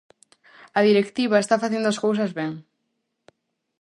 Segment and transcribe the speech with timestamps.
[0.77, 2.51] A directiva está facendo as cousas ben.